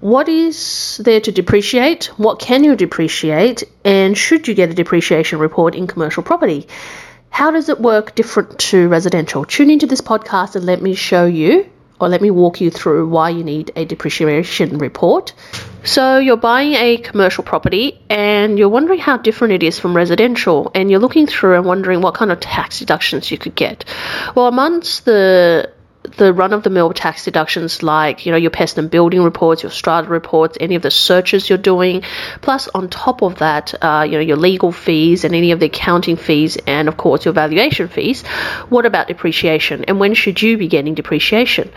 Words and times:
what 0.00 0.28
is 0.28 1.00
there 1.04 1.20
to 1.20 1.32
depreciate? 1.32 2.06
What 2.16 2.38
can 2.38 2.64
you 2.64 2.74
depreciate? 2.76 3.64
And 3.84 4.16
should 4.16 4.48
you 4.48 4.54
get 4.54 4.70
a 4.70 4.74
depreciation 4.74 5.38
report 5.38 5.74
in 5.74 5.86
commercial 5.86 6.22
property? 6.22 6.68
How 7.28 7.50
does 7.50 7.68
it 7.68 7.80
work 7.80 8.14
different 8.14 8.58
to 8.70 8.88
residential? 8.88 9.44
Tune 9.44 9.70
into 9.70 9.86
this 9.86 10.00
podcast 10.00 10.56
and 10.56 10.64
let 10.64 10.82
me 10.82 10.94
show 10.94 11.26
you 11.26 11.70
or 12.00 12.08
let 12.08 12.22
me 12.22 12.30
walk 12.30 12.60
you 12.60 12.70
through 12.70 13.08
why 13.08 13.28
you 13.28 13.44
need 13.44 13.72
a 13.76 13.84
depreciation 13.84 14.78
report. 14.78 15.34
So, 15.84 16.18
you're 16.18 16.36
buying 16.36 16.72
a 16.74 16.96
commercial 16.96 17.44
property 17.44 18.00
and 18.08 18.58
you're 18.58 18.70
wondering 18.70 18.98
how 18.98 19.18
different 19.18 19.54
it 19.54 19.62
is 19.62 19.78
from 19.78 19.94
residential, 19.94 20.70
and 20.74 20.90
you're 20.90 21.00
looking 21.00 21.26
through 21.26 21.56
and 21.56 21.64
wondering 21.64 22.00
what 22.00 22.14
kind 22.14 22.32
of 22.32 22.40
tax 22.40 22.78
deductions 22.78 23.30
you 23.30 23.38
could 23.38 23.54
get. 23.54 23.84
Well, 24.34 24.46
amongst 24.46 25.04
the 25.04 25.72
the 26.16 26.32
run 26.32 26.52
of 26.52 26.62
the 26.62 26.70
mill 26.70 26.92
tax 26.92 27.24
deductions 27.24 27.82
like 27.82 28.26
you 28.26 28.32
know 28.32 28.38
your 28.38 28.50
pest 28.50 28.78
and 28.78 28.90
building 28.90 29.22
reports 29.22 29.62
your 29.62 29.70
strata 29.70 30.08
reports 30.08 30.56
any 30.60 30.74
of 30.74 30.82
the 30.82 30.90
searches 30.90 31.48
you're 31.48 31.58
doing. 31.58 32.02
Plus 32.40 32.68
on 32.68 32.88
top 32.88 33.22
of 33.22 33.38
that 33.38 33.74
uh, 33.82 34.06
you 34.08 34.12
know 34.12 34.20
your 34.20 34.36
legal 34.36 34.72
fees 34.72 35.24
and 35.24 35.34
any 35.34 35.52
of 35.52 35.60
the 35.60 35.66
accounting 35.66 36.16
fees 36.16 36.56
and 36.66 36.88
of 36.88 36.96
course 36.96 37.24
your 37.24 37.34
valuation 37.34 37.88
fees. 37.88 38.22
What 38.68 38.86
about 38.86 39.08
depreciation? 39.08 39.84
And 39.84 40.00
when 40.00 40.14
should 40.14 40.40
you 40.42 40.56
be 40.56 40.68
getting 40.68 40.94
depreciation? 40.94 41.70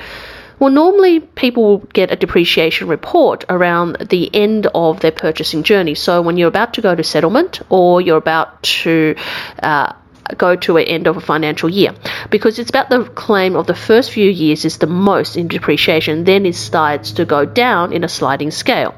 Well, 0.60 0.72
normally 0.72 1.20
people 1.20 1.80
get 1.80 2.12
a 2.12 2.16
depreciation 2.16 2.88
report 2.88 3.44
around 3.50 3.98
the 4.10 4.34
end 4.34 4.68
of 4.74 5.00
their 5.00 5.12
purchasing 5.12 5.64
journey. 5.64 5.96
So, 5.96 6.22
when 6.22 6.38
you're 6.38 6.48
about 6.48 6.76
to 6.76 6.82
go 6.82 6.96
to 6.96 7.04
settlement 7.04 7.62
or 7.70 8.02
you're 8.02 8.18
about 8.18 8.64
to 8.64 9.16
uh, 9.62 9.94
go 10.38 10.56
to 10.56 10.78
an 10.78 10.86
end 10.86 11.08
of 11.08 11.18
a 11.18 11.22
financial 11.22 11.70
year. 11.70 11.94
Because 12.30 12.60
it's 12.60 12.70
about 12.70 12.90
the 12.90 13.04
claim 13.04 13.56
of 13.56 13.68
the 13.68 13.76
first 13.76 14.12
few 14.12 14.30
years 14.30 14.66
is 14.66 14.78
the 14.78 14.88
most 14.88 15.36
in 15.38 15.48
depreciation 15.48 16.24
then 16.24 16.46
it 16.46 16.56
starts 16.56 17.12
to 17.14 17.26
go 17.26 17.46
down 17.46 17.94
in 17.94 18.04
a 18.04 18.10
sliding 18.10 18.52
scale. 18.52 18.96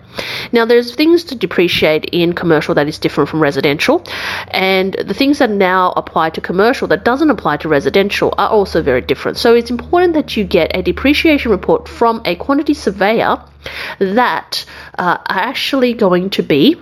Now 0.51 0.65
there's 0.65 0.95
things 0.95 1.25
to 1.25 1.35
depreciate 1.35 2.05
in 2.05 2.33
commercial 2.33 2.75
that 2.75 2.87
is 2.87 2.99
different 2.99 3.29
from 3.29 3.41
residential 3.41 4.03
and 4.49 4.93
the 4.93 5.13
things 5.13 5.39
that 5.39 5.49
now 5.49 5.91
apply 5.91 6.29
to 6.31 6.41
commercial 6.41 6.87
that 6.89 7.03
doesn't 7.03 7.29
apply 7.29 7.57
to 7.57 7.69
residential 7.69 8.33
are 8.37 8.49
also 8.49 8.81
very 8.81 9.01
different. 9.01 9.37
So 9.37 9.55
it's 9.55 9.71
important 9.71 10.13
that 10.13 10.37
you 10.37 10.43
get 10.43 10.75
a 10.75 10.81
depreciation 10.81 11.51
report 11.51 11.87
from 11.87 12.21
a 12.25 12.35
quantity 12.35 12.73
surveyor 12.73 13.41
that 13.99 14.65
uh, 14.97 15.17
are 15.25 15.39
actually 15.39 15.93
going 15.93 16.29
to 16.31 16.43
be 16.43 16.77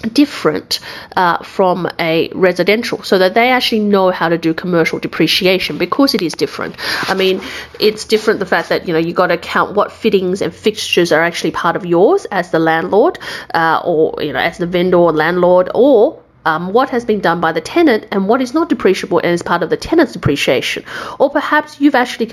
different 0.00 0.80
uh, 1.16 1.38
from 1.42 1.88
a 1.98 2.30
residential 2.34 3.02
so 3.02 3.18
that 3.18 3.34
they 3.34 3.50
actually 3.50 3.80
know 3.80 4.10
how 4.10 4.28
to 4.28 4.38
do 4.38 4.54
commercial 4.54 4.98
depreciation 4.98 5.78
because 5.78 6.14
it 6.14 6.22
is 6.22 6.34
different. 6.34 6.76
I 7.08 7.14
mean 7.14 7.40
it's 7.78 8.04
different 8.04 8.40
the 8.40 8.46
fact 8.46 8.70
that 8.70 8.86
you 8.86 8.92
know 8.92 8.98
you 8.98 9.12
got 9.12 9.28
to 9.28 9.36
count 9.38 9.74
what 9.74 9.92
fittings 9.92 10.42
and 10.42 10.54
fixtures 10.54 11.12
are 11.12 11.22
actually 11.22 11.50
part 11.50 11.76
of 11.76 11.84
yours 11.84 12.24
as 12.26 12.50
the 12.50 12.58
landlord 12.58 13.18
uh, 13.54 13.80
or 13.84 14.22
you 14.22 14.32
know 14.32 14.38
as 14.40 14.58
the 14.58 14.66
vendor 14.66 14.96
or 14.96 15.12
landlord 15.12 15.70
or 15.74 16.22
um, 16.44 16.72
what 16.72 16.90
has 16.90 17.04
been 17.04 17.20
done 17.20 17.40
by 17.40 17.52
the 17.52 17.60
tenant 17.60 18.06
and 18.10 18.28
what 18.28 18.40
is 18.40 18.54
not 18.54 18.70
depreciable 18.70 19.20
and 19.22 19.32
is 19.32 19.42
part 19.42 19.62
of 19.62 19.70
the 19.70 19.76
tenant's 19.76 20.12
depreciation. 20.12 20.84
Or 21.18 21.30
perhaps 21.30 21.80
you've 21.80 21.94
actually 21.94 22.26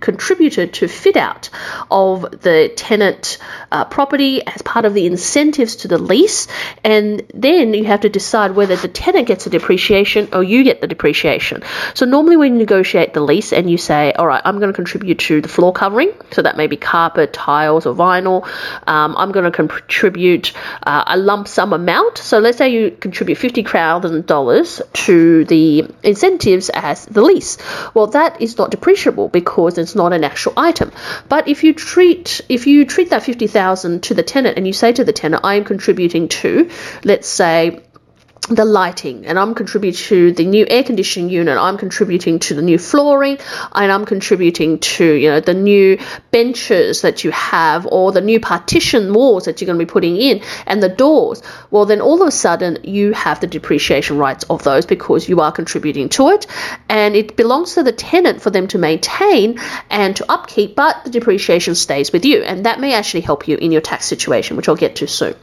contributed 0.00 0.74
to 0.74 0.88
fit 0.88 1.16
out 1.16 1.50
of 1.90 2.22
the 2.42 2.72
tenant 2.74 3.38
uh, 3.70 3.84
property 3.84 4.46
as 4.46 4.62
part 4.62 4.84
of 4.84 4.94
the 4.94 5.06
incentives 5.06 5.76
to 5.76 5.88
the 5.88 5.98
lease, 5.98 6.48
and 6.82 7.22
then 7.34 7.74
you 7.74 7.84
have 7.84 8.00
to 8.00 8.08
decide 8.08 8.52
whether 8.52 8.76
the 8.76 8.88
tenant 8.88 9.28
gets 9.28 9.46
a 9.46 9.50
depreciation 9.50 10.28
or 10.32 10.42
you 10.42 10.64
get 10.64 10.80
the 10.80 10.86
depreciation. 10.86 11.62
So 11.94 12.06
normally 12.06 12.36
when 12.36 12.54
you 12.54 12.58
negotiate 12.58 13.14
the 13.14 13.20
lease 13.20 13.52
and 13.52 13.70
you 13.70 13.78
say, 13.78 14.12
all 14.12 14.26
right, 14.26 14.42
I'm 14.44 14.58
going 14.58 14.72
to 14.72 14.76
contribute 14.76 15.18
to 15.20 15.40
the 15.40 15.48
floor 15.48 15.72
covering, 15.72 16.12
so 16.32 16.42
that 16.42 16.56
may 16.56 16.66
be 16.66 16.76
carpet, 16.76 17.32
tiles, 17.32 17.86
or 17.86 17.94
vinyl. 17.94 18.46
Um, 18.86 19.14
I'm 19.16 19.32
going 19.32 19.44
to 19.44 19.50
contribute 19.50 20.52
uh, 20.82 21.04
a 21.06 21.16
lump 21.16 21.48
sum 21.48 21.72
amount. 21.72 22.18
So 22.18 22.38
let's 22.38 22.58
say 22.58 22.70
you 22.70 22.90
contribute 22.90 23.27
contribute 23.34 23.66
$50,000 23.66 24.92
to 24.92 25.44
the 25.44 25.88
incentives 26.02 26.70
as 26.70 27.06
the 27.06 27.22
lease. 27.22 27.58
Well, 27.94 28.08
that 28.08 28.40
is 28.40 28.58
not 28.58 28.70
depreciable 28.70 29.30
because 29.30 29.78
it's 29.78 29.94
not 29.94 30.12
an 30.12 30.24
actual 30.24 30.54
item. 30.56 30.92
But 31.28 31.48
if 31.48 31.64
you 31.64 31.74
treat 31.74 32.40
if 32.48 32.66
you 32.66 32.84
treat 32.84 33.10
that 33.10 33.22
50,000 33.22 34.02
to 34.04 34.14
the 34.14 34.22
tenant 34.22 34.56
and 34.56 34.66
you 34.66 34.72
say 34.72 34.92
to 34.92 35.04
the 35.04 35.12
tenant, 35.12 35.44
I 35.44 35.56
am 35.56 35.64
contributing 35.64 36.28
to, 36.28 36.70
let's 37.04 37.28
say, 37.28 37.80
the 38.48 38.64
lighting. 38.64 39.26
And 39.26 39.38
I'm 39.38 39.54
contributing 39.54 39.98
to 40.08 40.32
the 40.32 40.44
new 40.44 40.66
air 40.68 40.82
conditioning 40.82 41.30
unit, 41.30 41.58
I'm 41.58 41.78
contributing 41.78 42.38
to 42.40 42.54
the 42.54 42.62
new 42.62 42.78
flooring, 42.78 43.38
and 43.72 43.92
I'm 43.92 44.04
contributing 44.04 44.78
to, 44.78 45.04
you 45.04 45.30
know, 45.30 45.40
the 45.40 45.54
new 45.54 45.98
benches 46.30 47.02
that 47.02 47.24
you 47.24 47.30
have 47.30 47.86
or 47.86 48.12
the 48.12 48.20
new 48.20 48.40
partition 48.40 49.12
walls 49.12 49.44
that 49.44 49.60
you're 49.60 49.66
going 49.66 49.78
to 49.78 49.84
be 49.84 49.90
putting 49.90 50.16
in 50.16 50.42
and 50.66 50.82
the 50.82 50.88
doors. 50.88 51.42
Well, 51.70 51.84
then 51.84 52.00
all 52.00 52.22
of 52.22 52.28
a 52.28 52.30
sudden 52.30 52.78
you 52.84 53.12
have 53.12 53.40
the 53.40 53.46
depreciation 53.46 54.18
rights 54.18 54.44
of 54.44 54.62
those 54.64 54.86
because 54.86 55.28
you 55.28 55.40
are 55.40 55.52
contributing 55.52 56.08
to 56.10 56.30
it. 56.30 56.46
And 56.88 57.14
it 57.14 57.36
belongs 57.36 57.74
to 57.74 57.82
the 57.82 57.92
tenant 57.92 58.42
for 58.42 58.50
them 58.50 58.68
to 58.68 58.78
maintain 58.78 59.58
and 59.90 60.16
to 60.16 60.30
upkeep, 60.30 60.74
but 60.74 61.04
the 61.04 61.10
depreciation 61.10 61.74
stays 61.74 62.12
with 62.12 62.24
you. 62.24 62.42
And 62.42 62.64
that 62.66 62.80
may 62.80 62.94
actually 62.94 63.20
help 63.20 63.48
you 63.48 63.56
in 63.56 63.72
your 63.72 63.80
tax 63.80 64.06
situation, 64.06 64.56
which 64.56 64.68
I'll 64.68 64.76
get 64.76 64.96
to 64.96 65.06
soon. 65.06 65.34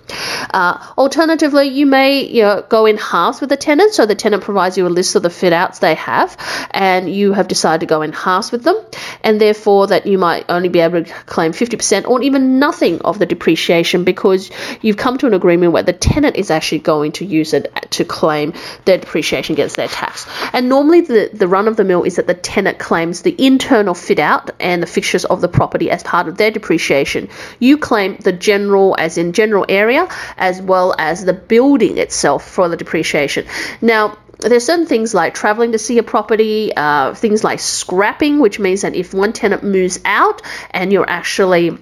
Uh, 0.54 0.94
alternatively, 0.98 1.68
you 1.68 1.86
may, 1.86 2.24
you 2.24 2.42
know, 2.42 2.66
go 2.68 2.86
in 2.86 2.95
in 2.96 3.02
halves 3.02 3.42
with 3.42 3.50
the 3.50 3.58
tenant. 3.58 3.94
So 3.94 4.06
the 4.06 4.16
tenant 4.16 4.44
provides 4.44 4.78
you 4.78 4.88
a 4.88 4.90
list 4.90 5.16
of 5.16 5.24
the 5.24 5.30
fit 5.30 5.54
outs 5.54 5.80
they 5.80 5.96
have, 5.96 6.38
and 6.72 7.14
you 7.14 7.34
have 7.34 7.48
decided 7.48 7.82
to 7.82 7.86
go 7.86 8.02
in 8.02 8.14
halves 8.14 8.52
with 8.52 8.64
them, 8.64 8.78
and 9.24 9.40
therefore 9.40 9.88
that 9.88 10.08
you 10.08 10.18
might 10.18 10.46
only 10.50 10.70
be 10.70 10.80
able 10.80 11.04
to 11.04 11.14
claim 11.26 11.52
50% 11.52 12.08
or 12.08 12.22
even 12.22 12.60
nothing 12.60 13.02
of 13.02 13.20
the 13.20 13.26
depreciation 13.26 14.04
because 14.04 14.50
you've 14.82 14.98
come 14.98 15.18
to 15.18 15.28
an 15.28 15.34
agreement 15.34 15.74
where 15.74 15.84
the 15.84 15.94
tenant 15.94 16.36
is 16.38 16.52
actually 16.52 16.80
going 16.80 17.12
to 17.14 17.26
use 17.26 17.54
it 17.54 17.72
to 17.92 18.06
claim 18.06 18.54
their 18.86 18.98
depreciation 18.98 19.54
against 19.54 19.76
their 19.76 19.88
tax. 19.88 20.28
And 20.54 20.70
normally 20.70 21.02
the, 21.02 21.30
the 21.34 21.48
run 21.48 21.68
of 21.68 21.76
the 21.76 21.84
mill 21.84 22.04
is 22.04 22.16
that 22.16 22.28
the 22.28 22.34
tenant 22.34 22.80
claims 22.80 23.22
the 23.22 23.36
internal 23.38 23.94
fit 23.94 24.20
out 24.20 24.52
and 24.60 24.82
the 24.82 24.88
fixtures 24.88 25.26
of 25.26 25.42
the 25.42 25.48
property 25.48 25.92
as 25.92 26.04
part 26.04 26.28
of 26.28 26.38
their 26.38 26.52
depreciation. 26.52 27.30
You 27.60 27.78
claim 27.78 28.18
the 28.18 28.32
general, 28.32 28.96
as 28.98 29.18
in 29.18 29.34
general 29.34 29.66
area, 29.68 30.08
as 30.38 30.62
well 30.62 30.96
as 30.98 31.26
the 31.26 31.34
building 31.34 31.98
itself 31.98 32.48
for 32.48 32.70
the 32.70 32.78
depreciation. 32.86 33.46
Now, 33.82 34.18
there's 34.40 34.66
certain 34.66 34.86
things 34.86 35.14
like 35.14 35.34
traveling 35.34 35.72
to 35.72 35.80
see 35.80 35.98
a 35.98 36.04
property, 36.04 36.72
uh, 36.76 37.14
things 37.14 37.44
like 37.44 37.60
scrapping, 37.60 38.40
which 38.40 38.60
means 38.60 38.82
that 38.82 38.96
if 38.96 39.14
one 39.14 39.34
tenant 39.34 39.64
moves 39.64 40.00
out 40.06 40.42
and 40.72 40.92
you're 40.92 41.10
actually 41.10 41.78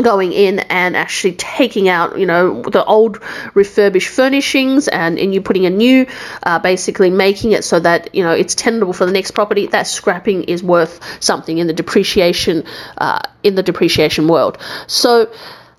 going 0.00 0.32
in 0.32 0.60
and 0.60 0.96
actually 0.96 1.32
taking 1.32 1.88
out 1.88 2.16
you 2.16 2.24
know 2.24 2.62
the 2.62 2.84
old 2.84 3.20
refurbished 3.54 4.08
furnishings 4.08 4.86
and, 4.86 5.18
and 5.18 5.34
you 5.34 5.40
putting 5.40 5.66
a 5.66 5.70
new 5.70 6.06
uh, 6.44 6.60
basically 6.60 7.10
making 7.10 7.50
it 7.50 7.64
so 7.64 7.80
that 7.80 8.14
you 8.14 8.22
know 8.22 8.30
it's 8.30 8.54
tenable 8.54 8.92
for 8.92 9.04
the 9.04 9.10
next 9.10 9.32
property 9.32 9.66
that 9.66 9.88
scrapping 9.88 10.44
is 10.44 10.62
worth 10.62 11.00
something 11.20 11.58
in 11.58 11.66
the 11.66 11.72
depreciation 11.72 12.62
uh, 12.98 13.18
in 13.42 13.56
the 13.56 13.64
depreciation 13.64 14.28
world 14.28 14.58
so 14.86 15.28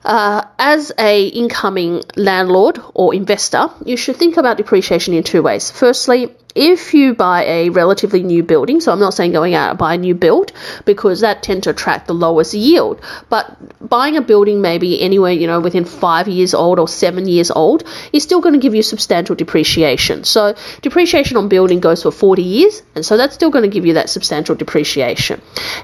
uh, 0.04 0.46
as 0.58 0.92
a 0.98 1.28
incoming 1.28 2.04
landlord 2.16 2.80
or 2.94 3.14
investor, 3.14 3.70
you 3.86 3.98
should 3.98 4.16
think 4.16 4.38
about 4.38 4.58
depreciation 4.58 5.14
in 5.14 5.24
two 5.24 5.42
ways. 5.42 5.70
Firstly, 5.72 6.30
if 6.56 6.94
you 6.94 7.14
buy 7.14 7.46
a 7.46 7.70
relatively 7.70 8.24
new 8.24 8.44
building, 8.44 8.82
so 8.82 8.92
I'm 8.92 9.00
not 9.00 9.14
saying 9.14 9.32
going 9.32 9.54
out 9.54 9.70
and 9.70 9.80
buy 9.80 9.94
a 9.94 9.98
new 9.98 10.16
build 10.16 10.52
because 10.86 11.22
that 11.22 11.44
tend 11.44 11.64
to 11.64 11.70
attract 11.70 12.08
the 12.08 12.14
lowest 12.14 12.54
yield, 12.54 13.00
but 13.30 13.56
buying 13.88 14.18
a 14.18 14.22
building 14.22 14.62
maybe 14.62 15.02
anywhere, 15.02 15.32
you 15.32 15.48
know, 15.48 15.60
within 15.60 15.86
five 15.86 16.28
years 16.28 16.54
old 16.54 16.80
or 16.80 16.88
seven 16.88 17.28
years 17.28 17.52
old 17.52 17.84
is 18.12 18.24
still 18.24 18.42
going 18.42 18.54
to 18.54 18.60
give 18.60 18.76
you 18.76 18.84
substantial 18.84 19.36
depreciation. 19.36 20.24
So 20.24 20.56
depreciation 20.82 21.38
on 21.38 21.48
building 21.48 21.80
goes 21.80 22.04
for 22.04 22.12
40 22.12 22.42
years, 22.42 22.82
and 22.96 23.06
so 23.06 23.18
that's 23.18 23.34
still 23.34 23.50
going 23.50 23.64
to 23.64 23.70
give 23.70 23.86
you 23.86 23.94
that 23.94 24.10
substantial 24.10 24.56
depreciation. 24.56 25.42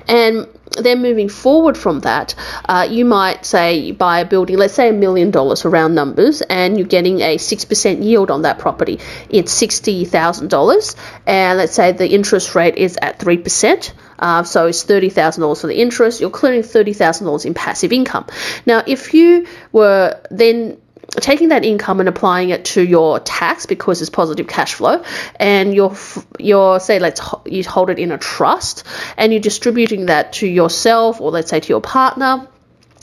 And 0.08 0.48
then 0.72 1.02
moving 1.02 1.30
forward 1.30 1.78
from 1.78 2.02
that, 2.02 2.36
uh, 2.66 2.88
you 2.90 3.06
might 3.06 3.46
say 3.46 3.78
you 3.78 3.94
buy 3.94 4.20
a 4.20 4.26
building, 4.26 4.58
let's 4.58 4.74
say 4.74 4.90
a 4.90 4.94
million 4.94 5.32
dollars 5.32 5.62
for 5.62 5.70
round 5.70 5.96
numbers, 5.96 6.42
and 6.42 6.78
you're 6.78 6.88
getting 6.88 7.22
a 7.22 7.38
6% 7.38 8.04
yield 8.04 8.32
on 8.32 8.44
that 8.44 8.60
property. 8.60 9.00
It's 9.30 9.54
$60,000, 9.60 10.96
and 11.26 11.58
let's 11.58 11.74
say 11.74 11.92
the 11.92 12.10
interest 12.10 12.56
rate 12.56 12.76
is 12.76 12.98
at 13.02 13.20
3%. 13.20 13.94
Uh, 14.20 14.44
so 14.44 14.66
it's 14.66 14.84
$30,000 14.84 15.62
for 15.62 15.68
the 15.68 15.80
interest. 15.80 16.22
You're 16.22 16.30
clearing 16.30 16.62
$30,000 16.62 17.46
in 17.46 17.54
passive 17.54 17.92
income. 17.92 18.26
Now, 18.66 18.84
if 18.86 19.14
you 19.14 19.48
were 19.72 20.20
then 20.32 20.78
taking 21.12 21.50
that 21.50 21.64
income 21.66 22.00
and 22.00 22.10
applying 22.10 22.50
it 22.50 22.66
to 22.66 22.82
your 22.82 23.20
tax 23.20 23.66
because 23.66 24.02
it's 24.02 24.10
positive 24.10 24.48
cash 24.48 24.74
flow, 24.74 25.04
and 25.40 25.74
you're 25.74 25.96
you're 26.40 26.80
say 26.80 27.00
let's 27.00 27.22
you 27.46 27.64
hold 27.64 27.90
it 27.90 28.00
in 28.00 28.12
a 28.12 28.18
trust, 28.18 28.84
and 29.18 29.32
you're 29.32 29.42
distributing 29.42 30.08
that 30.08 30.34
to 30.34 30.48
yourself 30.48 31.22
or 31.22 31.32
let's 31.32 31.50
say 31.50 31.60
to 31.60 31.70
your 31.70 31.82
partner 31.82 32.48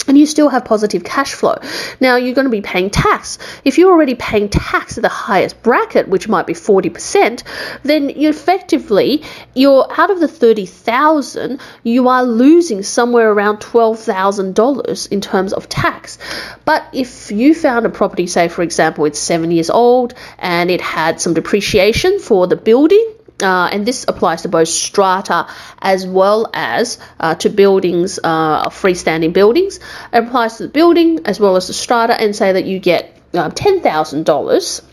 and 0.06 0.18
you 0.18 0.26
still 0.26 0.48
have 0.48 0.64
positive 0.64 1.04
cash 1.04 1.32
flow. 1.32 1.56
Now 2.00 2.16
you're 2.16 2.34
going 2.34 2.46
to 2.46 2.50
be 2.50 2.60
paying 2.60 2.90
tax. 2.90 3.38
If 3.64 3.78
you're 3.78 3.90
already 3.90 4.14
paying 4.14 4.48
tax 4.48 4.98
at 4.98 5.02
the 5.02 5.08
highest 5.08 5.62
bracket, 5.62 6.08
which 6.08 6.28
might 6.28 6.46
be 6.46 6.52
40%, 6.52 7.42
then 7.82 8.10
you 8.10 8.28
effectively 8.28 9.22
you're 9.54 9.86
out 9.98 10.10
of 10.10 10.20
the 10.20 10.28
30,000, 10.28 11.60
you 11.82 12.08
are 12.08 12.24
losing 12.24 12.82
somewhere 12.82 13.30
around 13.30 13.58
$12,000 13.58 15.12
in 15.12 15.20
terms 15.20 15.52
of 15.52 15.68
tax. 15.68 16.18
But 16.64 16.84
if 16.92 17.30
you 17.30 17.54
found 17.54 17.86
a 17.86 17.90
property 17.90 18.26
say 18.26 18.48
for 18.48 18.62
example 18.62 19.04
it's 19.04 19.18
7 19.18 19.50
years 19.50 19.70
old 19.70 20.14
and 20.38 20.70
it 20.70 20.80
had 20.80 21.20
some 21.20 21.34
depreciation 21.34 22.18
for 22.18 22.46
the 22.46 22.56
building 22.56 23.13
uh, 23.42 23.68
and 23.72 23.86
this 23.86 24.04
applies 24.06 24.42
to 24.42 24.48
both 24.48 24.68
strata 24.68 25.46
as 25.80 26.06
well 26.06 26.50
as 26.54 26.98
uh, 27.18 27.34
to 27.36 27.48
buildings, 27.48 28.18
uh, 28.22 28.68
freestanding 28.68 29.32
buildings. 29.32 29.78
It 30.12 30.24
applies 30.24 30.58
to 30.58 30.64
the 30.64 30.68
building 30.68 31.26
as 31.26 31.40
well 31.40 31.56
as 31.56 31.66
the 31.66 31.72
strata, 31.72 32.20
and 32.20 32.34
say 32.34 32.52
that 32.52 32.64
you 32.64 32.78
get 32.78 33.16
uh, 33.34 33.50
$10,000 33.50 34.84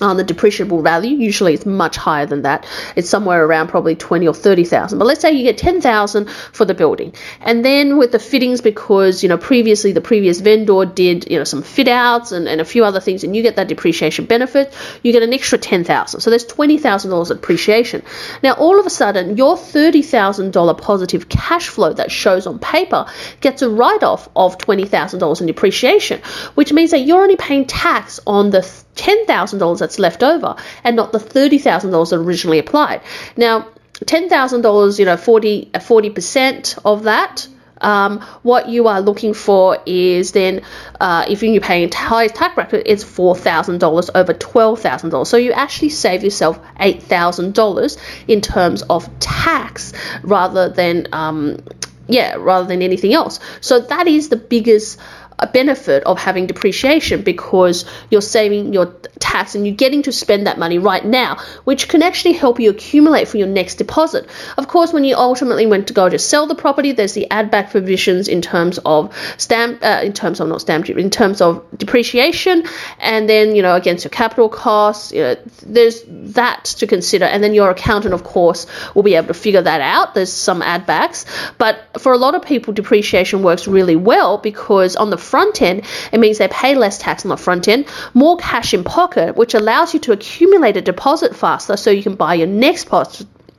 um, 0.00 0.16
the 0.16 0.24
depreciable 0.24 0.82
value 0.82 1.16
usually 1.16 1.54
it's 1.54 1.66
much 1.66 1.96
higher 1.96 2.26
than 2.26 2.42
that. 2.42 2.66
It's 2.96 3.08
somewhere 3.08 3.44
around 3.44 3.68
probably 3.68 3.96
20 3.96 4.28
or 4.28 4.34
30,000 4.34 4.98
but 4.98 5.04
let's 5.06 5.20
say 5.20 5.32
you 5.32 5.42
get 5.42 5.58
10,000 5.58 6.28
for 6.52 6.64
the 6.64 6.74
building. 6.74 7.14
And 7.40 7.64
then 7.64 7.96
with 7.96 8.12
the 8.12 8.18
fittings 8.18 8.60
because 8.60 9.22
you 9.22 9.28
know 9.28 9.38
previously 9.38 9.92
the 9.92 10.00
previous 10.00 10.40
vendor 10.40 10.84
did 10.84 11.30
you 11.30 11.38
know 11.38 11.44
some 11.44 11.62
fit 11.62 11.88
outs 11.88 12.32
and, 12.32 12.48
and 12.48 12.60
a 12.60 12.64
few 12.64 12.84
other 12.84 13.00
things 13.00 13.24
and 13.24 13.34
you 13.34 13.42
get 13.42 13.56
that 13.56 13.68
depreciation 13.68 14.24
benefit 14.26 14.74
you 15.02 15.12
get 15.12 15.22
an 15.22 15.32
extra 15.32 15.58
10,000 15.58 16.20
so 16.20 16.30
there's 16.30 16.46
$20,000 16.46 17.30
of 17.30 17.40
depreciation 17.40 18.02
now 18.42 18.52
all 18.52 18.78
of 18.78 18.86
a 18.86 18.90
sudden 18.90 19.36
your 19.36 19.56
$30,000 19.56 20.80
positive 20.80 21.28
cash 21.28 21.68
flow 21.68 21.92
that 21.92 22.10
shows 22.10 22.46
on 22.46 22.58
paper 22.58 23.06
gets 23.40 23.62
a 23.62 23.68
write-off 23.68 24.28
of 24.36 24.58
$20,000 24.58 25.40
in 25.40 25.46
depreciation 25.46 26.20
which 26.54 26.72
means 26.72 26.90
that 26.90 27.00
you're 27.00 27.22
only 27.22 27.36
paying 27.36 27.64
tax 27.66 28.20
on 28.26 28.50
the 28.50 28.60
$10,000 28.98 29.87
that's 29.88 29.98
left 29.98 30.22
over 30.22 30.54
and 30.84 30.96
not 30.96 31.12
the 31.12 31.18
$30,000 31.18 32.10
that 32.10 32.16
originally 32.16 32.58
applied. 32.58 33.00
Now, 33.36 33.68
$10,000, 34.04 34.98
you 34.98 35.04
know, 35.06 35.16
40, 35.16 35.70
40% 35.74 36.78
of 36.84 37.04
that 37.04 37.48
um, 37.80 38.20
what 38.42 38.68
you 38.68 38.88
are 38.88 39.00
looking 39.00 39.34
for 39.34 39.78
is 39.86 40.32
then 40.32 40.62
uh, 41.00 41.26
if 41.28 41.42
you're 41.42 41.60
paying 41.60 41.90
highest 41.92 42.34
tax 42.34 42.54
bracket, 42.54 42.82
it's 42.86 43.04
four 43.04 43.36
thousand 43.36 43.78
dollars 43.78 44.10
over 44.14 44.32
twelve 44.32 44.80
thousand 44.80 45.10
dollars. 45.10 45.28
So 45.28 45.36
you 45.36 45.52
actually 45.52 45.90
save 45.90 46.24
yourself 46.24 46.58
eight 46.80 47.04
thousand 47.04 47.54
dollars 47.54 47.96
in 48.26 48.40
terms 48.40 48.82
of 48.82 49.08
tax 49.20 49.92
rather 50.22 50.68
than 50.68 51.06
um, 51.12 51.58
yeah 52.08 52.34
rather 52.34 52.66
than 52.66 52.82
anything 52.82 53.14
else. 53.14 53.38
So 53.60 53.80
that 53.80 54.08
is 54.08 54.28
the 54.28 54.36
biggest 54.36 54.98
a 55.38 55.46
benefit 55.46 56.02
of 56.04 56.18
having 56.18 56.46
depreciation 56.46 57.22
because 57.22 57.84
you're 58.10 58.20
saving 58.20 58.72
your 58.72 58.86
tax 59.18 59.54
and 59.54 59.66
you're 59.66 59.76
getting 59.76 60.02
to 60.02 60.12
spend 60.12 60.46
that 60.46 60.58
money 60.58 60.78
right 60.78 61.04
now, 61.04 61.36
which 61.64 61.88
can 61.88 62.02
actually 62.02 62.32
help 62.32 62.58
you 62.58 62.70
accumulate 62.70 63.28
for 63.28 63.36
your 63.36 63.46
next 63.46 63.76
deposit. 63.76 64.28
Of 64.56 64.68
course, 64.68 64.92
when 64.92 65.04
you 65.04 65.16
ultimately 65.16 65.66
went 65.66 65.88
to 65.88 65.94
go 65.94 66.08
to 66.08 66.18
sell 66.18 66.46
the 66.46 66.54
property, 66.54 66.92
there's 66.92 67.12
the 67.12 67.30
add 67.30 67.50
back 67.50 67.70
provisions 67.70 68.28
in 68.28 68.42
terms 68.42 68.78
of 68.84 69.14
stamp, 69.36 69.82
uh, 69.82 70.00
in 70.02 70.12
terms 70.12 70.40
of 70.40 70.48
not 70.48 70.60
stamp 70.60 70.86
duty, 70.86 71.00
in 71.02 71.10
terms 71.10 71.40
of 71.40 71.64
depreciation, 71.76 72.64
and 72.98 73.28
then 73.28 73.54
you 73.54 73.62
know 73.62 73.74
against 73.74 74.04
your 74.04 74.10
capital 74.10 74.48
costs. 74.48 75.12
You 75.12 75.22
know, 75.22 75.36
there's 75.62 76.02
that 76.08 76.64
to 76.78 76.86
consider, 76.86 77.24
and 77.26 77.42
then 77.42 77.54
your 77.54 77.70
accountant, 77.70 78.14
of 78.14 78.24
course, 78.24 78.66
will 78.94 79.02
be 79.02 79.14
able 79.14 79.28
to 79.28 79.34
figure 79.34 79.62
that 79.62 79.80
out. 79.80 80.14
There's 80.14 80.32
some 80.32 80.62
add 80.62 80.86
backs, 80.86 81.26
but 81.58 82.00
for 82.00 82.12
a 82.12 82.18
lot 82.18 82.34
of 82.34 82.42
people, 82.42 82.72
depreciation 82.72 83.42
works 83.42 83.68
really 83.68 83.96
well 83.96 84.38
because 84.38 84.96
on 84.96 85.10
the 85.10 85.18
front 85.28 85.62
end, 85.62 85.84
it 86.12 86.18
means 86.18 86.38
they 86.38 86.48
pay 86.48 86.74
less 86.74 86.98
tax 86.98 87.24
on 87.24 87.28
the 87.28 87.36
front 87.36 87.68
end, 87.68 87.86
more 88.14 88.36
cash 88.36 88.74
in 88.74 88.84
pocket, 88.84 89.36
which 89.36 89.54
allows 89.54 89.94
you 89.94 90.00
to 90.00 90.12
accumulate 90.12 90.76
a 90.76 90.82
deposit 90.82 91.36
faster 91.36 91.76
so 91.76 91.90
you 91.90 92.02
can 92.02 92.14
buy 92.14 92.34
your 92.34 92.46
next 92.46 92.88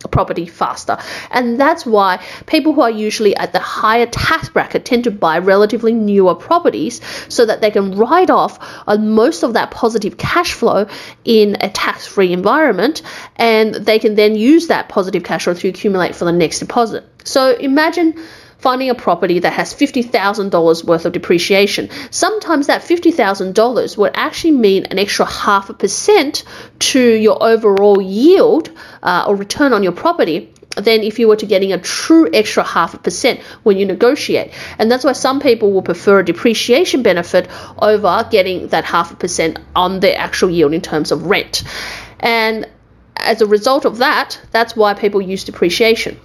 property 0.08 0.46
faster. 0.46 0.98
And 1.32 1.60
that's 1.60 1.86
why 1.86 2.24
people 2.46 2.74
who 2.74 2.82
are 2.82 2.92
usually 2.92 3.36
at 3.36 3.52
the 3.52 3.60
higher 3.60 4.06
tax 4.06 4.50
bracket 4.50 4.86
tend 4.86 5.04
to 5.06 5.12
buy 5.12 5.40
relatively 5.40 5.92
newer 5.92 6.36
properties 6.36 7.02
so 7.28 7.46
that 7.46 7.62
they 7.62 7.72
can 7.72 7.98
write 7.98 8.30
off 8.30 8.60
on 8.88 9.12
most 9.12 9.44
of 9.44 9.54
that 9.54 9.72
positive 9.72 10.18
cash 10.18 10.54
flow 10.54 10.88
in 11.26 11.58
a 11.60 11.70
tax 11.70 12.08
free 12.08 12.32
environment 12.32 13.02
and 13.36 13.76
they 13.76 14.00
can 14.00 14.16
then 14.16 14.36
use 14.36 14.68
that 14.68 14.90
positive 14.90 15.24
cash 15.24 15.44
flow 15.44 15.54
to 15.54 15.68
accumulate 15.68 16.16
for 16.16 16.26
the 16.26 16.32
next 16.32 16.60
deposit. 16.60 17.04
So 17.26 17.56
imagine 17.56 18.24
finding 18.60 18.90
a 18.90 18.96
property 18.96 19.40
that 19.40 19.54
has 19.54 19.74
$50,000 19.74 20.84
worth 20.84 21.06
of 21.06 21.14
depreciation. 21.14 21.90
Sometimes 22.12 22.68
that 22.68 22.82
$50,000 22.82 23.98
would 23.98 24.12
actually 24.14 24.52
mean 24.52 24.86
an 24.86 25.00
extra 25.00 25.26
half 25.26 25.70
a 25.70 25.74
percent 25.74 26.44
to 26.80 27.02
your 27.02 27.42
overall 27.42 28.02
yield 28.02 28.70
uh, 29.02 29.26
or 29.28 29.36
return 29.36 29.74
on 29.74 29.82
your 29.82 29.94
property 29.94 30.54
than 30.76 31.02
if 31.02 31.20
you 31.20 31.28
were 31.28 31.36
to 31.36 31.46
getting 31.46 31.74
a 31.74 31.78
true 31.78 32.30
extra 32.34 32.64
half 32.64 32.94
a 32.94 32.98
percent 32.98 33.40
when 33.64 33.78
you 33.78 33.86
negotiate. 33.86 34.52
And 34.78 34.92
that's 34.92 35.04
why 35.04 35.14
some 35.14 35.40
people 35.40 35.72
will 35.72 35.82
prefer 35.82 36.20
a 36.20 36.26
depreciation 36.26 37.02
benefit 37.02 37.50
over 37.80 38.28
getting 38.30 38.68
that 38.68 38.86
half 38.86 39.12
a 39.12 39.16
percent 39.16 39.60
on 39.76 40.00
their 40.00 40.18
actual 40.18 40.50
yield 40.50 40.74
in 40.74 40.82
terms 40.82 41.12
of 41.12 41.26
rent. 41.26 41.64
And 42.20 42.68
as 43.16 43.42
a 43.42 43.48
result 43.48 43.86
of 43.86 43.98
that, 43.98 44.40
that's 44.52 44.76
why 44.76 44.94
people 44.94 45.22
use 45.22 45.44
depreciation. 45.44 46.20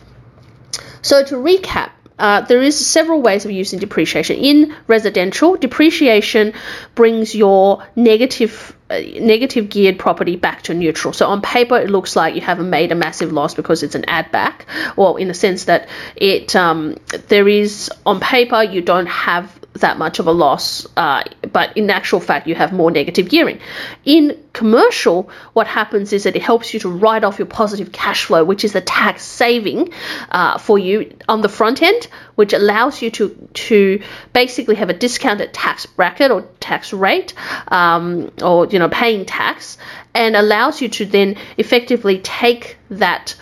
So 1.02 1.24
to 1.24 1.34
recap, 1.34 1.90
uh, 2.18 2.42
there 2.42 2.62
is 2.62 2.86
several 2.86 3.20
ways 3.22 3.44
of 3.44 3.50
using 3.50 3.78
depreciation. 3.78 4.36
In 4.36 4.74
residential, 4.86 5.56
depreciation 5.56 6.52
brings 6.94 7.34
your 7.34 7.84
negative 7.96 8.76
uh, 8.90 9.00
negative 9.18 9.68
geared 9.68 9.98
property 9.98 10.36
back 10.36 10.62
to 10.62 10.74
neutral. 10.74 11.12
So 11.12 11.26
on 11.26 11.42
paper, 11.42 11.78
it 11.78 11.90
looks 11.90 12.14
like 12.14 12.34
you 12.34 12.40
haven't 12.40 12.70
made 12.70 12.92
a 12.92 12.94
massive 12.94 13.32
loss 13.32 13.54
because 13.54 13.82
it's 13.82 13.94
an 13.94 14.04
add 14.06 14.30
back. 14.30 14.66
Well, 14.96 15.16
in 15.16 15.28
the 15.28 15.34
sense 15.34 15.64
that 15.64 15.88
it 16.14 16.54
um, 16.54 16.96
there 17.28 17.48
is 17.48 17.90
on 18.06 18.20
paper 18.20 18.62
you 18.62 18.80
don't 18.80 19.06
have 19.06 19.63
that 19.74 19.98
much 19.98 20.18
of 20.20 20.26
a 20.26 20.32
loss, 20.32 20.86
uh, 20.96 21.24
but 21.52 21.76
in 21.76 21.90
actual 21.90 22.20
fact, 22.20 22.46
you 22.46 22.54
have 22.54 22.72
more 22.72 22.90
negative 22.90 23.28
gearing. 23.28 23.58
In 24.04 24.38
commercial, 24.52 25.30
what 25.52 25.66
happens 25.66 26.12
is 26.12 26.24
that 26.24 26.36
it 26.36 26.42
helps 26.42 26.72
you 26.72 26.80
to 26.80 26.88
write 26.88 27.24
off 27.24 27.38
your 27.38 27.46
positive 27.46 27.90
cash 27.90 28.24
flow, 28.24 28.44
which 28.44 28.64
is 28.64 28.74
a 28.76 28.80
tax 28.80 29.24
saving 29.24 29.92
uh, 30.30 30.58
for 30.58 30.78
you 30.78 31.16
on 31.28 31.40
the 31.40 31.48
front 31.48 31.82
end, 31.82 32.06
which 32.36 32.52
allows 32.52 33.02
you 33.02 33.10
to 33.10 33.48
to 33.54 34.02
basically 34.32 34.76
have 34.76 34.90
a 34.90 34.94
discounted 34.94 35.52
tax 35.52 35.86
bracket 35.86 36.30
or 36.30 36.42
tax 36.60 36.92
rate, 36.92 37.34
um, 37.68 38.30
or 38.42 38.66
you 38.66 38.78
know 38.78 38.88
paying 38.88 39.24
tax, 39.24 39.76
and 40.14 40.36
allows 40.36 40.80
you 40.80 40.88
to 40.88 41.04
then 41.04 41.36
effectively 41.58 42.20
take 42.20 42.76
that 42.90 43.34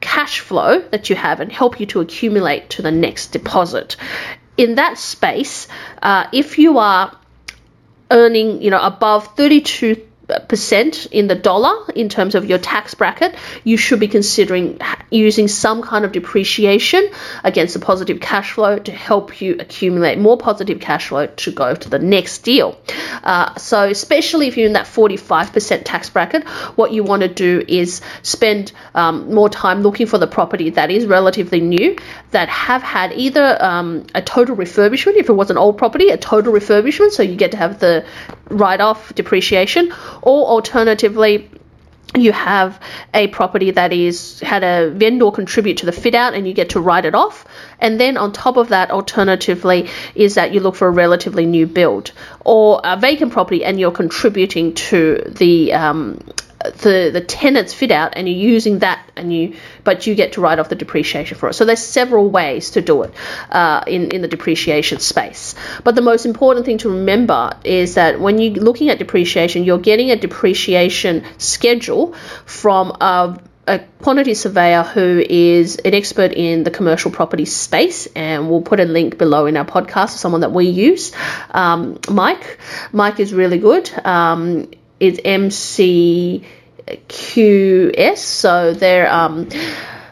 cash 0.00 0.40
flow 0.40 0.80
that 0.90 1.10
you 1.10 1.16
have 1.16 1.40
and 1.40 1.52
help 1.52 1.78
you 1.78 1.86
to 1.86 2.00
accumulate 2.00 2.70
to 2.70 2.82
the 2.82 2.90
next 2.90 3.28
deposit 3.28 3.96
in 4.56 4.74
that 4.76 4.98
space, 4.98 5.68
uh, 6.02 6.28
if 6.32 6.58
you 6.58 6.78
are 6.78 7.16
earning, 8.10 8.62
you 8.62 8.70
know, 8.70 8.82
above 8.82 9.36
32 9.36 10.06
percent 10.48 11.06
in 11.06 11.26
the 11.26 11.34
dollar 11.34 11.90
in 11.92 12.08
terms 12.08 12.34
of 12.34 12.44
your 12.44 12.58
tax 12.58 12.94
bracket, 12.94 13.34
you 13.64 13.76
should 13.76 14.00
be 14.00 14.08
considering 14.08 14.78
using 15.10 15.48
some 15.48 15.82
kind 15.82 16.04
of 16.04 16.12
depreciation 16.12 17.10
against 17.44 17.74
the 17.74 17.80
positive 17.80 18.20
cash 18.20 18.52
flow 18.52 18.78
to 18.78 18.92
help 18.92 19.40
you 19.40 19.56
accumulate 19.58 20.18
more 20.18 20.36
positive 20.36 20.80
cash 20.80 21.08
flow 21.08 21.26
to 21.26 21.50
go 21.50 21.74
to 21.74 21.88
the 21.88 21.98
next 21.98 22.38
deal. 22.38 22.78
Uh, 23.22 23.54
so, 23.56 23.88
especially 23.88 24.46
if 24.48 24.56
you're 24.56 24.66
in 24.66 24.74
that 24.74 24.86
45% 24.86 25.82
tax 25.84 26.10
bracket, 26.10 26.46
what 26.76 26.92
you 26.92 27.02
want 27.02 27.22
to 27.22 27.28
do 27.28 27.64
is 27.66 28.00
spend 28.22 28.72
um, 28.94 29.34
more 29.34 29.48
time 29.48 29.82
looking 29.82 30.06
for 30.06 30.18
the 30.18 30.26
property 30.26 30.70
that 30.70 30.90
is 30.90 31.06
relatively 31.06 31.60
new, 31.60 31.96
that 32.30 32.48
have 32.48 32.82
had 32.82 33.12
either 33.12 33.56
um, 33.62 34.06
a 34.14 34.22
total 34.22 34.56
refurbishment, 34.56 35.16
if 35.16 35.28
it 35.28 35.32
was 35.32 35.50
an 35.50 35.58
old 35.58 35.78
property, 35.78 36.10
a 36.10 36.16
total 36.16 36.52
refurbishment, 36.52 37.10
so 37.10 37.22
you 37.22 37.36
get 37.36 37.52
to 37.52 37.56
have 37.56 37.80
the 37.80 38.04
write 38.50 38.80
off 38.80 39.14
depreciation, 39.14 39.92
or 40.22 40.46
alternatively, 40.46 41.50
you 42.16 42.32
have 42.32 42.80
a 43.14 43.28
property 43.28 43.70
that 43.70 43.92
is 43.92 44.40
had 44.40 44.64
a 44.64 44.90
vendor 44.90 45.30
contribute 45.30 45.78
to 45.78 45.86
the 45.86 45.92
fit 45.92 46.14
out 46.14 46.34
and 46.34 46.46
you 46.46 46.52
get 46.52 46.70
to 46.70 46.80
write 46.80 47.04
it 47.04 47.14
off. 47.14 47.46
And 47.78 48.00
then 48.00 48.16
on 48.16 48.32
top 48.32 48.56
of 48.56 48.70
that 48.70 48.90
alternatively 48.90 49.88
is 50.14 50.34
that 50.34 50.52
you 50.52 50.58
look 50.60 50.74
for 50.74 50.88
a 50.88 50.90
relatively 50.90 51.46
new 51.46 51.66
build 51.66 52.10
or 52.44 52.80
a 52.82 52.96
vacant 52.96 53.32
property 53.32 53.64
and 53.64 53.78
you're 53.78 53.92
contributing 53.92 54.74
to 54.74 55.22
the 55.28 55.72
um, 55.72 56.20
the 56.64 57.10
the 57.12 57.20
tenant's 57.20 57.72
fit 57.72 57.90
out 57.90 58.12
and 58.16 58.28
you're 58.28 58.36
using 58.36 58.80
that 58.80 59.10
and 59.16 59.32
you 59.32 59.56
but 59.82 60.06
you 60.06 60.14
get 60.14 60.34
to 60.34 60.40
write 60.40 60.58
off 60.58 60.68
the 60.68 60.74
depreciation 60.74 61.36
for 61.36 61.48
it 61.48 61.54
so 61.54 61.64
there's 61.64 61.82
several 61.82 62.28
ways 62.28 62.70
to 62.70 62.82
do 62.82 63.02
it 63.02 63.14
uh, 63.50 63.82
in 63.86 64.10
in 64.10 64.20
the 64.20 64.28
depreciation 64.28 64.98
space 64.98 65.54
but 65.84 65.94
the 65.94 66.02
most 66.02 66.26
important 66.26 66.66
thing 66.66 66.78
to 66.78 66.90
remember 66.90 67.56
is 67.64 67.94
that 67.94 68.20
when 68.20 68.38
you're 68.38 68.54
looking 68.54 68.90
at 68.90 68.98
depreciation 68.98 69.64
you're 69.64 69.78
getting 69.78 70.10
a 70.10 70.16
depreciation 70.16 71.24
schedule 71.38 72.12
from 72.44 72.90
a 73.00 73.40
a 73.66 73.78
quantity 74.02 74.34
surveyor 74.34 74.82
who 74.82 75.24
is 75.28 75.76
an 75.76 75.94
expert 75.94 76.32
in 76.32 76.64
the 76.64 76.70
commercial 76.70 77.10
property 77.12 77.44
space, 77.44 78.08
and 78.16 78.50
we'll 78.50 78.62
put 78.62 78.80
a 78.80 78.84
link 78.84 79.16
below 79.16 79.46
in 79.46 79.56
our 79.56 79.64
podcast. 79.64 80.10
Someone 80.10 80.40
that 80.40 80.50
we 80.50 80.66
use, 80.66 81.12
um, 81.50 82.00
Mike. 82.10 82.58
Mike 82.90 83.20
is 83.20 83.32
really 83.32 83.58
good. 83.58 83.88
Um, 84.04 84.70
it's 85.00 85.18
MCQS, 85.20 86.44
so 88.18 88.74
they're 88.74 89.10
um, 89.12 89.48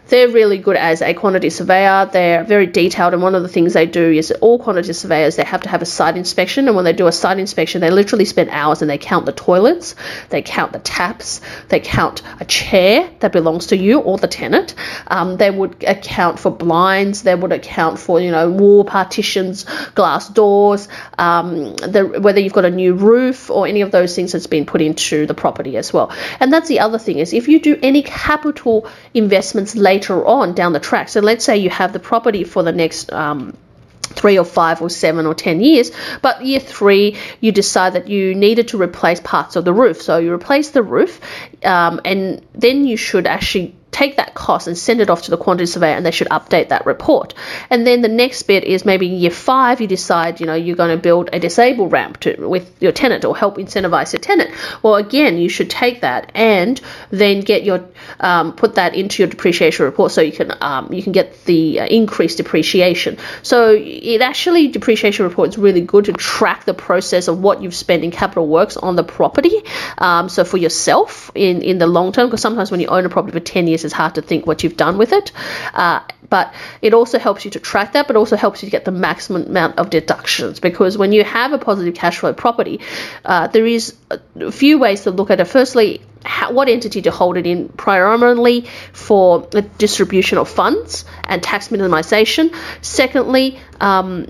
they're 0.09 0.29
really 0.29 0.59
good 0.59 0.77
as 0.77 1.03
a 1.03 1.15
quantity 1.15 1.51
surveyor. 1.51 2.09
They're 2.11 2.45
very 2.45 2.67
detailed, 2.67 3.13
and 3.13 3.23
one 3.23 3.35
of 3.35 3.43
the 3.43 3.49
things 3.49 3.75
they 3.75 3.87
do 3.87 4.11
is 4.11 4.31
all 4.31 4.59
quantity 4.59 4.93
surveyors 4.93 5.37
they 5.37 5.45
have 5.45 5.63
to 5.63 5.69
have 5.69 5.83
a 5.83 5.87
site 5.87 6.17
inspection, 6.17 6.67
and 6.67 6.75
when 6.75 6.85
they 6.85 6.93
do 6.93 7.07
a 7.07 7.13
site 7.13 7.39
inspection, 7.39 7.81
they 7.81 7.91
literally 7.91 8.25
spend 8.25 8.51
hours 8.51 8.83
and 8.83 8.91
they 8.91 8.99
count 8.99 9.27
the 9.27 9.33
toilets, 9.33 9.95
they 10.31 10.43
count 10.43 10.73
the 10.73 10.79
taps, 10.79 11.41
they 11.69 11.81
count 11.81 12.23
a 12.41 12.45
chair 12.45 13.11
that 13.21 13.33
belongs 13.33 13.69
to 13.69 13.77
you 13.77 14.01
or 14.01 14.19
the 14.19 14.29
tenant. 14.29 14.75
Um, 15.07 15.37
they 15.37 15.51
would 15.51 15.85
account 15.85 16.39
for 16.39 16.51
blinds, 16.51 17.23
they 17.23 17.35
would 17.35 17.53
account 17.53 17.99
for 17.99 18.21
you 18.21 18.31
know 18.31 18.51
wall 18.51 18.85
partitions, 18.85 19.65
glass 19.95 20.29
doors, 20.29 20.89
um, 21.19 21.75
the, 21.77 22.19
whether 22.21 22.41
you've 22.41 22.53
got 22.53 22.65
a 22.65 22.71
new 22.71 22.95
roof 22.95 23.51
or 23.51 23.67
any 23.67 23.83
of 23.83 23.91
those 23.91 24.17
things 24.17 24.33
that's 24.33 24.47
been 24.47 24.65
put 24.65 24.81
into 24.81 25.27
the 25.27 25.35
property 25.35 25.77
as 25.77 25.93
well. 25.93 26.11
And 26.41 26.53
that's 26.53 26.69
the 26.69 26.81
other 26.81 26.99
thing 26.99 27.19
is 27.19 27.33
if 27.33 27.49
you 27.49 27.61
do 27.61 27.79
any 27.83 28.03
capital 28.03 28.89
investments 29.13 29.77
later 29.77 29.98
later 29.99 30.25
on 30.25 30.55
down 30.55 30.73
the 30.73 30.81
track. 30.81 31.09
So 31.09 31.21
let's 31.21 31.45
say 31.45 31.57
you 31.59 31.71
have 31.71 31.93
the 31.93 31.99
property 31.99 32.45
for 32.45 32.63
the 32.63 32.73
next 32.73 33.13
um, 33.13 33.57
three 34.03 34.39
or 34.39 34.45
five 34.45 34.81
or 34.81 34.91
seven 34.91 35.27
or 35.27 35.35
ten 35.35 35.61
years. 35.61 35.91
But 36.23 36.45
year 36.45 36.61
three, 36.61 37.17
you 37.41 37.53
decide 37.53 37.95
that 37.95 38.09
you 38.09 38.35
needed 38.35 38.69
to 38.69 38.81
replace 38.81 39.21
parts 39.21 39.57
of 39.57 39.65
the 39.65 39.73
roof. 39.73 40.01
So 40.01 40.19
you 40.19 40.33
replace 40.33 40.71
the 40.71 40.83
roof, 40.83 41.21
um, 41.65 42.01
and 42.05 42.47
then 42.55 42.87
you 42.87 42.97
should 42.97 43.27
actually 43.27 43.75
take 43.99 44.17
that 44.17 44.33
cost 44.33 44.69
and 44.69 44.79
send 44.79 45.01
it 45.01 45.11
off 45.11 45.23
to 45.23 45.31
the 45.33 45.37
quantity 45.37 45.67
surveyor 45.67 45.97
and 45.97 46.07
they 46.07 46.13
should 46.13 46.29
update 46.29 46.69
that 46.69 46.87
report. 46.87 47.35
And 47.69 47.85
then 47.85 48.01
the 48.01 48.09
next 48.09 48.45
bit 48.45 48.63
is 48.63 48.85
maybe 48.85 49.09
year 49.09 49.33
five, 49.33 49.81
you 49.81 49.89
decide, 49.89 50.39
you 50.39 50.47
know, 50.47 50.55
you're 50.55 50.77
going 50.77 50.97
to 50.97 51.03
build 51.03 51.31
a 51.33 51.41
disabled 51.41 51.91
ramp 51.91 52.21
to, 52.21 52.49
with 52.49 52.81
your 52.81 52.93
tenant 52.93 53.25
or 53.25 53.37
help 53.37 53.57
incentivize 53.57 54.13
your 54.13 54.21
tenant. 54.21 54.51
Well, 54.85 54.95
again, 54.95 55.39
you 55.39 55.49
should 55.49 55.69
take 55.69 56.03
that 56.03 56.31
and 56.37 56.81
then 57.11 57.41
get 57.41 57.65
your, 57.65 57.89
um, 58.21 58.53
put 58.53 58.77
that 58.77 58.95
into 58.95 59.23
your 59.23 59.31
depreciation 59.31 59.85
report 59.85 60.13
so 60.13 60.21
you 60.21 60.31
can, 60.31 60.53
um, 60.61 60.93
you 60.93 61.03
can 61.03 61.13
get 61.13 61.45
the 61.45 61.81
uh, 61.81 61.87
increased 61.87 62.37
depreciation. 62.37 63.19
So 63.43 63.77
it 63.77 64.21
actually, 64.21 64.69
depreciation 64.69 65.25
report 65.25 65.49
is 65.49 65.59
really 65.59 65.81
good 65.81 66.05
to 66.05 66.13
track 66.13 66.65
the 66.67 66.75
process 66.75 67.27
of 67.27 67.41
what 67.41 67.63
you've 67.63 67.75
spent 67.75 68.05
in 68.05 68.13
capital 68.13 68.47
works 68.47 68.77
on 68.77 68.95
the 68.95 69.03
property. 69.03 69.61
Um, 69.99 70.29
so 70.29 70.45
for 70.45 70.57
yourself 70.57 71.33
in, 71.35 71.63
in 71.63 71.79
the 71.79 71.89
long 71.89 72.13
term, 72.13 72.29
because 72.29 72.43
sometimes 72.43 72.71
when 72.71 72.79
you 72.79 72.87
own 72.87 73.05
a 73.05 73.09
property 73.09 73.33
for 73.33 73.45
10 73.45 73.67
years, 73.67 73.88
it's 73.89 73.95
hard 73.95 74.15
to 74.15 74.23
think 74.23 74.47
what 74.47 74.63
you've 74.63 74.77
done 74.77 74.99
with 74.99 75.13
it. 75.13 75.33
Uh, 75.75 76.01
but 76.31 76.55
it 76.83 76.95
also 76.95 77.19
helps 77.19 77.45
you 77.45 77.51
to 77.53 77.61
track 77.61 77.93
that, 77.93 78.07
but 78.07 78.17
also 78.17 78.37
helps 78.37 78.63
you 78.63 78.67
to 78.67 78.71
get 78.71 78.85
the 78.85 78.91
maximum 78.91 79.47
amount 79.47 79.79
of 79.79 79.91
deductions 79.91 80.61
because 80.61 80.99
when 80.99 81.13
you 81.13 81.25
have 81.25 81.53
a 81.53 81.59
positive 81.59 81.95
cash 81.95 82.19
flow 82.19 82.35
property, 82.35 82.81
uh, 83.25 83.47
there 83.49 83.67
is 83.67 83.97
a 84.11 84.53
few 84.53 84.79
ways 84.79 85.03
to 85.03 85.11
look 85.11 85.31
at 85.31 85.41
it. 85.41 85.47
Firstly, 85.47 86.03
how, 86.25 86.53
what 86.53 86.69
entity 86.69 87.03
to 87.03 87.11
hold 87.11 87.37
it 87.37 87.47
in, 87.47 87.69
primarily 87.69 88.67
for 88.93 89.41
the 89.51 89.63
distribution 89.63 90.39
of 90.39 90.49
funds 90.49 91.05
and 91.25 91.43
tax 91.43 91.69
minimization. 91.69 92.55
Secondly, 92.83 93.59
um, 93.81 94.27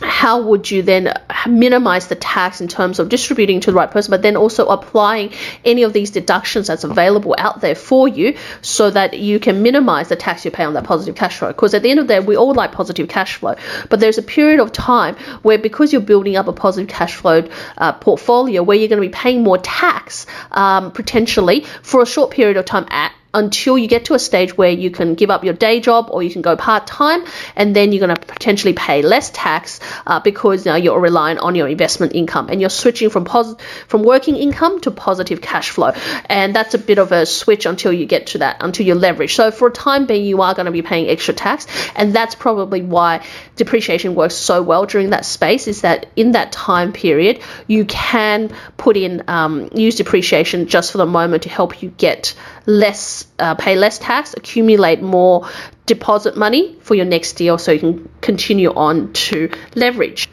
how 0.00 0.42
would 0.42 0.70
you 0.70 0.82
then 0.82 1.12
minimize 1.46 2.08
the 2.08 2.14
tax 2.14 2.60
in 2.60 2.68
terms 2.68 2.98
of 2.98 3.08
distributing 3.08 3.60
to 3.60 3.70
the 3.70 3.76
right 3.76 3.90
person, 3.90 4.10
but 4.10 4.22
then 4.22 4.36
also 4.36 4.66
applying 4.66 5.32
any 5.64 5.82
of 5.82 5.92
these 5.92 6.10
deductions 6.10 6.68
that's 6.68 6.84
available 6.84 7.34
out 7.38 7.60
there 7.60 7.74
for 7.74 8.08
you 8.08 8.36
so 8.62 8.90
that 8.90 9.18
you 9.18 9.40
can 9.40 9.62
minimize 9.62 10.08
the 10.08 10.16
tax 10.16 10.44
you 10.44 10.50
pay 10.50 10.64
on 10.64 10.74
that 10.74 10.84
positive 10.84 11.14
cash 11.14 11.38
flow? 11.38 11.48
Because 11.48 11.74
at 11.74 11.82
the 11.82 11.90
end 11.90 12.00
of 12.00 12.06
the 12.06 12.14
day, 12.14 12.20
we 12.20 12.36
all 12.36 12.54
like 12.54 12.72
positive 12.72 13.08
cash 13.08 13.36
flow, 13.36 13.56
but 13.88 14.00
there's 14.00 14.18
a 14.18 14.22
period 14.22 14.60
of 14.60 14.72
time 14.72 15.16
where 15.42 15.58
because 15.58 15.92
you're 15.92 16.02
building 16.02 16.36
up 16.36 16.48
a 16.48 16.52
positive 16.52 16.88
cash 16.88 17.14
flow 17.14 17.48
uh, 17.76 17.92
portfolio 17.92 18.62
where 18.62 18.76
you're 18.76 18.88
going 18.88 19.02
to 19.02 19.08
be 19.08 19.12
paying 19.12 19.42
more 19.42 19.58
tax 19.58 20.26
um, 20.52 20.92
potentially 20.92 21.64
for 21.82 22.02
a 22.02 22.06
short 22.06 22.30
period 22.30 22.56
of 22.56 22.64
time 22.64 22.86
at 22.90 23.12
until 23.38 23.78
you 23.78 23.88
get 23.88 24.06
to 24.06 24.14
a 24.14 24.18
stage 24.18 24.56
where 24.56 24.70
you 24.70 24.90
can 24.90 25.14
give 25.14 25.30
up 25.30 25.44
your 25.44 25.54
day 25.54 25.80
job 25.80 26.08
or 26.10 26.22
you 26.22 26.30
can 26.30 26.42
go 26.42 26.56
part 26.56 26.86
time, 26.86 27.24
and 27.56 27.74
then 27.74 27.92
you're 27.92 28.04
going 28.06 28.16
to 28.16 28.26
potentially 28.26 28.74
pay 28.74 29.02
less 29.02 29.30
tax 29.32 29.80
uh, 30.06 30.20
because 30.20 30.64
now 30.64 30.76
you're 30.76 31.00
relying 31.00 31.38
on 31.38 31.54
your 31.54 31.68
investment 31.68 32.14
income 32.14 32.48
and 32.50 32.60
you're 32.60 32.70
switching 32.70 33.10
from 33.10 33.24
pos- 33.24 33.56
from 33.86 34.02
working 34.02 34.36
income 34.36 34.80
to 34.80 34.90
positive 34.90 35.40
cash 35.40 35.70
flow, 35.70 35.92
and 36.26 36.54
that's 36.54 36.74
a 36.74 36.78
bit 36.78 36.98
of 36.98 37.12
a 37.12 37.24
switch 37.26 37.66
until 37.66 37.92
you 37.92 38.06
get 38.06 38.28
to 38.28 38.38
that 38.38 38.56
until 38.60 38.86
you 38.86 38.94
leverage. 38.94 39.34
So 39.34 39.50
for 39.50 39.68
a 39.68 39.72
time 39.72 40.06
being, 40.06 40.24
you 40.24 40.42
are 40.42 40.54
going 40.54 40.66
to 40.66 40.72
be 40.72 40.82
paying 40.82 41.08
extra 41.08 41.34
tax, 41.34 41.66
and 41.94 42.14
that's 42.14 42.34
probably 42.34 42.82
why 42.82 43.24
depreciation 43.56 44.14
works 44.14 44.34
so 44.34 44.62
well 44.62 44.86
during 44.86 45.10
that 45.10 45.24
space. 45.24 45.68
Is 45.68 45.82
that 45.82 46.06
in 46.16 46.32
that 46.32 46.52
time 46.52 46.92
period 46.92 47.40
you 47.66 47.84
can 47.84 48.50
put 48.76 48.96
in 48.96 49.24
um, 49.28 49.70
use 49.74 49.96
depreciation 49.96 50.66
just 50.66 50.92
for 50.92 50.98
the 50.98 51.06
moment 51.06 51.44
to 51.44 51.48
help 51.48 51.82
you 51.82 51.90
get 51.90 52.34
less, 52.68 53.26
uh, 53.38 53.54
pay 53.54 53.76
less 53.76 53.98
tax, 53.98 54.34
accumulate 54.34 55.00
more 55.00 55.48
deposit 55.86 56.36
money 56.36 56.76
for 56.82 56.94
your 56.94 57.06
next 57.06 57.32
deal 57.32 57.56
so 57.56 57.72
you 57.72 57.80
can 57.80 58.08
continue 58.20 58.70
on 58.70 59.10
to 59.14 59.50
leverage. 59.74 60.28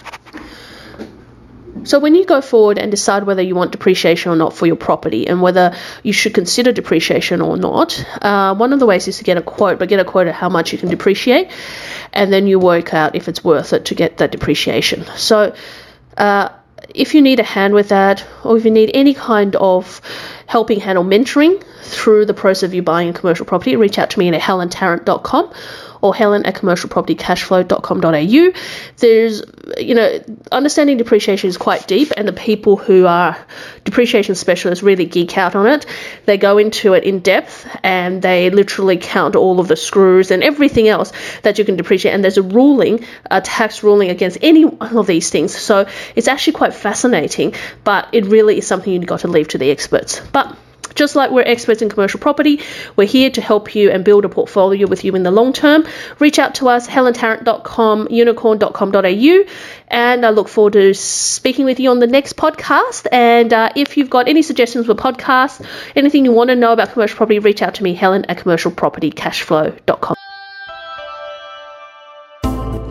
So, 1.86 2.00
when 2.00 2.13
you 2.15 2.25
go 2.25 2.42
forward 2.42 2.77
and 2.77 2.92
decide 2.92 3.24
whether 3.24 3.42
you 3.42 3.56
want 3.56 3.72
depreciation 3.72 4.32
or 4.32 4.36
not 4.36 4.54
for 4.54 4.65
your 4.65 4.75
property 4.75 5.27
and 5.27 5.42
whether 5.42 5.75
you 6.04 6.13
should 6.13 6.34
consider 6.34 6.72
depreciation 6.72 7.42
or 7.42 7.58
not, 7.58 8.04
uh, 8.22 8.56
one 8.56 8.74
of 8.74 8.80
the 8.80 8.86
ways 8.86 9.08
is 9.08 9.20
to 9.20 9.24
get 9.24 9.38
a 9.38 9.42
quote, 9.42 9.80
but 9.80 9.88
get 9.88 10.00
a 10.00 10.06
quote 10.06 10.27
at 10.27 10.34
how 10.34 10.50
much 10.50 10.74
you 10.74 10.80
can 10.80 10.89
depreciate, 10.89 11.51
and 12.12 12.34
then 12.34 12.48
you 12.48 12.60
work 12.60 12.94
out 12.94 13.15
if 13.15 13.30
it's 13.30 13.44
worth 13.44 13.72
it 13.72 13.86
to 13.86 13.96
get 13.96 14.18
that 14.18 14.32
depreciation. 14.32 15.06
So, 15.15 15.56
uh, 16.18 16.50
if 16.94 17.13
you 17.13 17.22
need 17.22 17.39
a 17.39 17.44
hand 17.44 17.74
with 17.74 17.89
that, 17.89 18.25
or 18.44 18.58
if 18.58 18.65
you 18.65 18.72
need 18.72 18.92
any 18.94 19.13
kind 19.13 19.56
of 19.56 20.01
helping 20.48 20.80
hand 20.80 20.98
or 20.98 21.06
mentoring 21.06 21.63
through 21.86 22.25
the 22.25 22.34
process 22.34 22.63
of 22.63 22.74
you 22.74 22.82
buying 22.82 23.10
a 23.10 23.13
commercial 23.13 23.46
property, 23.46 23.75
reach 23.75 24.00
out 24.00 24.10
to 24.12 24.20
me 24.20 24.30
at 24.30 24.42
helentarrant.com 24.42 25.54
or 26.01 26.13
helen 26.13 26.46
at 26.46 26.56
commercialpropertycashflow.com.au. 26.56 28.51
There's, 28.98 29.42
you 29.77 29.96
know, 29.96 30.20
understanding 30.51 30.98
depreciation 30.98 31.50
is 31.50 31.58
quite 31.58 31.88
deep, 31.88 32.12
and 32.15 32.27
the 32.27 32.34
people 32.34 32.77
who 32.77 33.08
are 33.08 33.38
depreciation 33.84 34.36
specialists 34.36 34.84
really 34.84 35.06
geek 35.06 35.38
out 35.38 35.56
on 35.56 35.68
it. 35.68 35.86
They 36.25 36.38
go 36.38 36.58
into 36.58 36.94
it 36.94 37.04
in 37.04 37.20
depth 37.20 37.68
and 37.84 38.22
they 38.22 38.50
literally 38.50 38.98
count 38.98 39.36
all 39.36 39.60
of 39.60 39.68
the 39.68 39.75
screws 39.75 40.32
and 40.32 40.44
everything 40.44 40.88
else 40.88 41.12
that 41.44 41.58
you 41.58 41.65
can 41.65 41.75
depreciate. 41.75 42.13
And 42.13 42.24
there's 42.24 42.38
a 42.38 42.44
ruling, 42.44 43.06
a 43.30 43.42
tax 43.42 43.84
ruling 43.84 44.10
against 44.10 44.38
any 44.42 44.63
one 44.65 44.98
of 44.98 45.08
these 45.08 45.30
things. 45.30 45.56
So 45.56 45.88
it's 46.15 46.27
actually 46.27 46.54
quite 46.54 46.74
fascinating, 46.74 47.56
but 47.84 48.10
it 48.13 48.25
really 48.25 48.58
is 48.60 48.68
something 48.68 48.92
you've 48.94 49.06
got 49.06 49.22
to 49.22 49.27
leave 49.27 49.48
to 49.50 49.58
the 49.58 49.72
experts. 49.72 50.20
But 50.20 50.56
just 50.96 51.16
like 51.16 51.32
we're 51.32 51.44
experts 51.44 51.82
in 51.82 51.90
commercial 51.90 52.20
property, 52.20 52.62
we're 52.96 53.08
here 53.08 53.30
to 53.30 53.42
help 53.42 53.75
you 53.75 53.92
and 53.92 54.04
build 54.04 54.25
a 54.25 54.30
portfolio 54.30 54.88
with 54.88 55.04
you 55.04 55.16
in 55.16 55.24
the 55.24 55.32
long 55.32 55.54
term. 55.54 55.86
Reach 56.20 56.40
out 56.40 56.56
to 56.56 56.70
us, 56.70 56.88
helentarrant.com, 56.88 58.08
unicorn.com.au, 58.10 59.46
and 59.88 60.25
I 60.25 60.30
look 60.30 60.48
forward 60.48 60.74
to 60.74 60.94
speaking 60.94 61.66
with 61.66 61.80
you 61.80 61.92
on 61.92 62.00
the 62.00 62.08
next 62.08 62.36
podcast. 62.38 63.08
And 63.12 63.54
uh, 63.54 63.72
if 63.75 63.98
you've 63.98 64.10
got 64.10 64.28
any 64.28 64.42
suggestions 64.42 64.86
for 64.88 64.96
podcasts, 64.96 65.66
anything 65.96 66.25
you 66.25 66.32
want 66.32 66.50
to 66.50 66.56
know 66.56 66.74
about 66.74 66.92
commercial 66.92 67.18
property, 67.18 67.40
reach 67.40 67.62
out 67.62 67.75
to 67.75 67.84
me, 67.84 67.94
helen 67.94 68.25
at 68.25 68.38
commercialpropertycashflow.com. 68.38 70.25